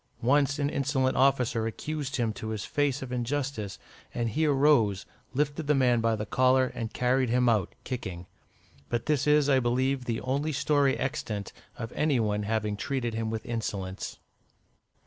Once 0.23 0.57
an 0.57 0.67
insolent 0.67 1.15
officer 1.15 1.67
accused 1.67 2.15
him 2.15 2.33
to 2.33 2.47
his 2.47 2.65
face 2.65 3.03
of 3.03 3.11
injustice, 3.11 3.77
and 4.15 4.29
he 4.31 4.47
arose, 4.47 5.05
lifted 5.35 5.67
the 5.67 5.75
man 5.75 6.01
by 6.01 6.15
the 6.15 6.25
collar, 6.25 6.71
and 6.73 6.91
carried 6.91 7.29
him 7.29 7.47
out, 7.47 7.75
kicking. 7.83 8.25
But 8.89 9.05
this 9.05 9.27
is, 9.27 9.47
I 9.47 9.59
believe, 9.59 10.05
the 10.05 10.19
only 10.21 10.53
story 10.53 10.97
extant 10.97 11.53
of 11.77 11.91
any 11.93 12.19
one 12.19 12.41
having 12.41 12.77
treated 12.77 13.13
him 13.13 13.29
with 13.29 13.45
insolence. 13.45 14.17